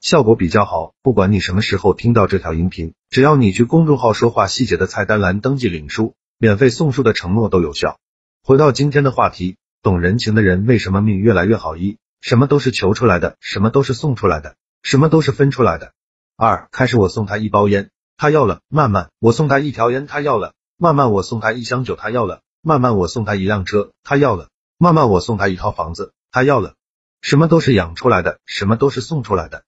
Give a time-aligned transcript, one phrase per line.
[0.00, 0.94] 效果比较好。
[1.02, 7.98] 不管你什么时候听到这条音频，只要你去公众号说话细节的菜单栏登记领书，免费送书的承诺都有效。
[8.42, 11.76] 回到今天的话题，懂人情的人为什么命越来越好？
[11.76, 15.92] 一，什么都是求出来的，什么都是送出来的，什么都是分出来的。
[16.36, 26.74] 二，开始我送他一包烟，他要了；慢慢我送他一条烟，他要了；慢慢我送他一箱酒，他要了；慢慢我送他一辆车，他要了；慢慢我送他一套房子，他要了。
[27.22, 29.64] 什么都是养出来的，什么都是送出来的。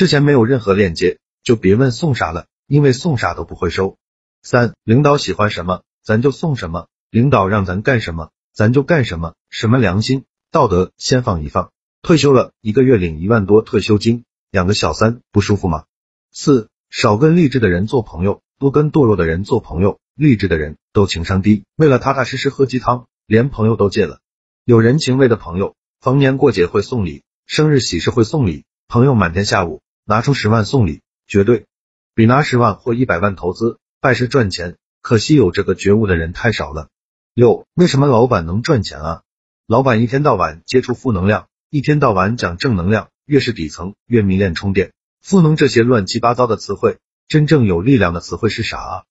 [0.00, 3.98] 之前没有任何链接，就别问送啥了，因为送啥都不会收。
[4.40, 9.34] 三，领导喜欢什么，咱就送什么；领导让咱干什么，咱就干什么。
[9.50, 11.70] 什么良心、道德先放一放。
[12.00, 15.84] 退休了一个月领一万多退休金，养个小三不舒服吗？
[16.32, 20.00] 四少跟励志的人做朋友，多跟堕落的人做朋友。
[20.14, 24.20] 励志的人都情商低，为了踏踏实实喝鸡汤，连朋友都戒了。
[24.64, 31.66] 有人情味的朋友，逢年过节会送礼，生日喜事会送礼，朋友满天下午拿出十万送礼，绝对
[32.16, 34.76] 比拿十万或一百万投资拜师赚钱。
[35.02, 36.88] 可惜有这个觉悟的人太少了。
[37.32, 39.22] 六为什么老板能赚钱啊？
[39.68, 44.90] 老板一天到晚接触负能量，一天到晚讲正能量，越是底层越迷恋充电。
[45.22, 49.04] 赋能这些乱七八糟的词汇，真正有力量的词汇是啥啊？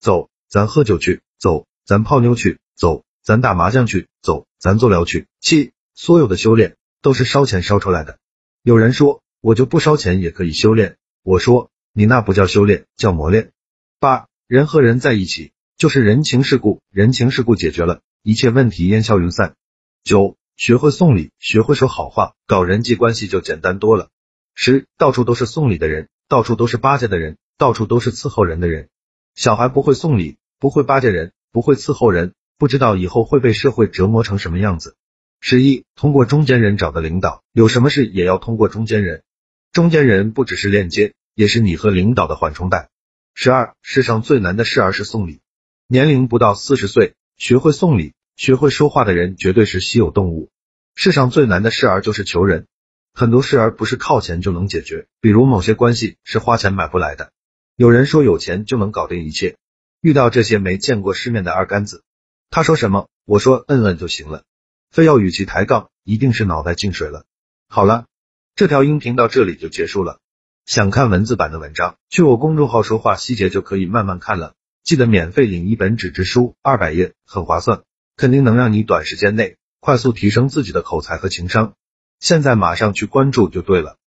[0.00, 5.26] 走，咱喝酒去；走，咱泡妞去；走，咱打麻将去；走，咱做疗去。
[5.38, 8.18] 七，所有的修炼都是烧钱烧出来的。
[8.62, 13.52] 有人说我就不烧钱也可以修炼，我说你那不叫修炼，叫磨练。
[14.00, 19.54] 八，人和人在一起就是人情世故，人情世故解决了，一切问题烟消云散。
[20.02, 24.08] 九，学会送礼，学会说好话，搞人际关系就简单多了。
[24.56, 28.88] 十，到处都是送礼的人，到处都是巴结的人，到处都是伺候人的人。
[29.36, 34.96] 小孩不会送礼，不会巴结人，不会伺候人，不知道以后会被社会折磨成什么样子。
[35.38, 39.22] 十一，通过中间人找的领导，有什么事也要通过中间人。
[39.76, 42.88] 中间人不只是链接，也是你和领导的缓冲带。
[43.34, 45.42] 十二，世上最难的事儿是送礼。
[45.86, 50.48] 年龄不到四十岁，学会送礼，学会说话的人绝对是稀有动物。
[50.94, 52.66] 世上最难的事儿就是求人。
[53.12, 57.30] 很多事儿不是靠钱就能解决，比如某些关系是花钱买不来的。
[57.76, 59.58] 有人说有钱就能搞定一切，
[60.00, 62.02] 遇到这些没见过世面的二杆子，
[62.48, 64.44] 他说什么，我说摁摁就行了，
[64.90, 67.26] 非要与其抬杠，一定是脑袋进水了。
[67.68, 68.06] 好了，
[68.56, 70.18] 这条音频到这里就结束了。
[70.64, 74.54] 想看文字版的文章，去我公众号说话细节就可以慢慢看了。
[74.82, 77.82] 记得免费领一本纸质书，二百页，很划算，
[78.16, 81.74] 肯定能让你短时间内快速提升自己的口才和情商。
[82.18, 83.94] 现在马上去关注就对了。